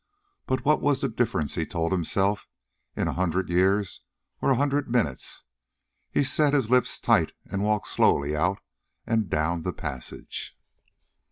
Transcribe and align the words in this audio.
But 0.47 0.65
what 0.65 0.81
was 0.81 0.99
the 1.01 1.09
difference, 1.09 1.53
he 1.53 1.63
told 1.63 1.91
himself, 1.91 2.47
in 2.95 3.07
a 3.07 3.13
hundred 3.13 3.49
years 3.51 4.01
or 4.41 4.49
a 4.49 4.55
hundred 4.55 4.89
minutes. 4.89 5.43
He 6.09 6.23
set 6.23 6.55
his 6.55 6.71
lips 6.71 6.99
tight 6.99 7.33
and 7.45 7.61
walked 7.61 7.85
slowly 7.85 8.35
out 8.35 8.61
and 9.05 9.29
down 9.29 9.61
the 9.61 9.73
passage. 9.73 10.57